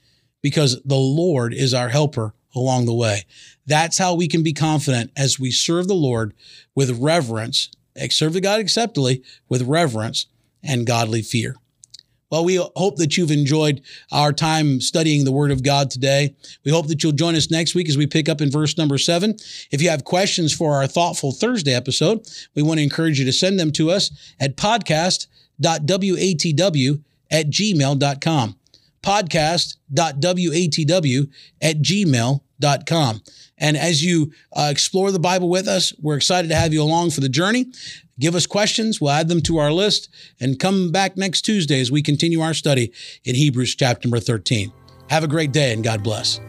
because 0.41 0.81
the 0.83 0.95
Lord 0.95 1.53
is 1.53 1.73
our 1.73 1.89
helper 1.89 2.33
along 2.55 2.85
the 2.85 2.93
way. 2.93 3.23
That's 3.65 3.97
how 3.97 4.13
we 4.13 4.27
can 4.27 4.43
be 4.43 4.53
confident 4.53 5.11
as 5.17 5.39
we 5.39 5.51
serve 5.51 5.87
the 5.87 5.93
Lord 5.95 6.33
with 6.75 6.99
reverence, 6.99 7.69
serve 8.09 8.33
the 8.33 8.41
God 8.41 8.59
acceptably 8.59 9.23
with 9.49 9.63
reverence 9.63 10.27
and 10.63 10.85
godly 10.85 11.21
fear. 11.21 11.55
Well, 12.31 12.43
we 12.43 12.55
hope 12.55 12.95
that 12.97 13.17
you've 13.17 13.31
enjoyed 13.31 13.81
our 14.11 14.33
time 14.33 14.81
studying 14.81 15.25
the 15.25 15.31
Word 15.31 15.51
of 15.51 15.63
God 15.63 15.91
today. 15.91 16.35
We 16.63 16.71
hope 16.71 16.87
that 16.87 17.03
you'll 17.03 17.11
join 17.11 17.35
us 17.35 17.51
next 17.51 17.75
week 17.75 17.87
as 17.87 17.97
we 17.97 18.07
pick 18.07 18.27
up 18.27 18.41
in 18.41 18.49
verse 18.51 18.77
number 18.77 18.97
seven. 18.97 19.37
If 19.71 19.81
you 19.81 19.89
have 19.89 20.03
questions 20.03 20.53
for 20.53 20.75
our 20.75 20.87
Thoughtful 20.87 21.31
Thursday 21.31 21.73
episode, 21.73 22.27
we 22.55 22.63
want 22.63 22.79
to 22.79 22.83
encourage 22.83 23.19
you 23.19 23.25
to 23.25 23.33
send 23.33 23.59
them 23.59 23.71
to 23.73 23.91
us 23.91 24.11
at 24.39 24.57
podcast.watw 24.57 27.03
at 27.31 27.49
gmail.com. 27.49 28.55
Podcast.watw 29.03 31.29
at 31.61 31.81
gmail.com. 31.81 32.44
And 33.57 33.77
as 33.77 34.03
you 34.03 34.31
uh, 34.53 34.69
explore 34.71 35.11
the 35.11 35.19
Bible 35.19 35.49
with 35.49 35.67
us, 35.67 35.93
we're 36.01 36.17
excited 36.17 36.49
to 36.49 36.55
have 36.55 36.73
you 36.73 36.81
along 36.81 37.11
for 37.11 37.21
the 37.21 37.29
journey. 37.29 37.67
Give 38.19 38.35
us 38.35 38.45
questions, 38.45 39.01
we'll 39.01 39.11
add 39.11 39.27
them 39.27 39.41
to 39.41 39.57
our 39.57 39.71
list, 39.71 40.09
and 40.39 40.59
come 40.59 40.91
back 40.91 41.17
next 41.17 41.41
Tuesday 41.41 41.81
as 41.81 41.91
we 41.91 42.01
continue 42.01 42.39
our 42.39 42.53
study 42.53 42.93
in 43.25 43.35
Hebrews 43.35 43.75
chapter 43.75 44.07
number 44.07 44.19
13. 44.19 44.71
Have 45.09 45.23
a 45.23 45.27
great 45.27 45.51
day 45.51 45.73
and 45.73 45.83
God 45.83 46.01
bless. 46.03 46.39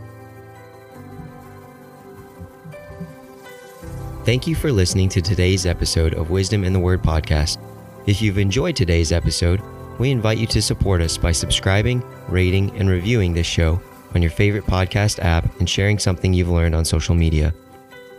Thank 4.25 4.46
you 4.46 4.54
for 4.54 4.72
listening 4.72 5.08
to 5.10 5.20
today's 5.20 5.66
episode 5.66 6.14
of 6.14 6.30
Wisdom 6.30 6.64
in 6.64 6.72
the 6.72 6.80
Word 6.80 7.02
podcast. 7.02 7.58
If 8.06 8.22
you've 8.22 8.38
enjoyed 8.38 8.75
today's 8.75 9.12
episode, 9.12 9.60
we 9.98 10.10
invite 10.10 10.38
you 10.38 10.46
to 10.48 10.62
support 10.62 11.00
us 11.00 11.16
by 11.16 11.32
subscribing, 11.32 12.02
rating, 12.28 12.76
and 12.76 12.88
reviewing 12.88 13.34
this 13.34 13.46
show 13.46 13.80
on 14.16 14.23
your 14.23 14.32
favorite 14.32 14.64
podcast 14.64 15.20
app 15.20 15.44
and 15.61 15.70
sharing 15.70 16.00
something 16.00 16.35
you've 16.35 16.49
learned 16.49 16.75
on 16.75 16.85
social 16.85 17.14
media. 17.14 17.54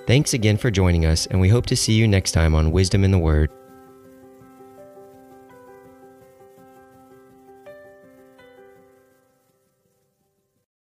Thanks 0.06 0.34
again 0.34 0.56
for 0.56 0.72
joining 0.72 1.06
us, 1.06 1.26
and 1.26 1.42
we 1.42 1.50
hope 1.50 1.66
to 1.66 1.76
see 1.76 1.92
you 1.92 2.08
next 2.08 2.32
time 2.32 2.56
on 2.56 2.72
Wisdom 2.72 3.04
in 3.04 3.12
the 3.12 3.20
Word. 3.20 3.52